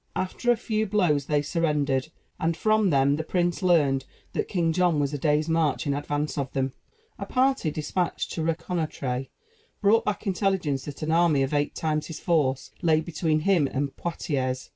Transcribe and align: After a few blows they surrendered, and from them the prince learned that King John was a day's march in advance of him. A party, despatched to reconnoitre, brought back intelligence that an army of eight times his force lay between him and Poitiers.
After 0.15 0.49
a 0.51 0.57
few 0.57 0.87
blows 0.87 1.27
they 1.27 1.43
surrendered, 1.43 2.07
and 2.39 2.57
from 2.57 2.89
them 2.89 3.17
the 3.17 3.23
prince 3.23 3.61
learned 3.61 4.03
that 4.33 4.47
King 4.47 4.73
John 4.73 4.99
was 4.99 5.13
a 5.13 5.17
day's 5.19 5.47
march 5.47 5.85
in 5.85 5.93
advance 5.93 6.39
of 6.39 6.51
him. 6.55 6.73
A 7.19 7.25
party, 7.27 7.69
despatched 7.69 8.31
to 8.31 8.41
reconnoitre, 8.41 9.27
brought 9.79 10.03
back 10.05 10.25
intelligence 10.25 10.85
that 10.85 11.03
an 11.03 11.11
army 11.11 11.43
of 11.43 11.53
eight 11.53 11.75
times 11.75 12.07
his 12.07 12.19
force 12.19 12.71
lay 12.81 12.99
between 12.99 13.41
him 13.41 13.67
and 13.71 13.95
Poitiers. 13.95 14.69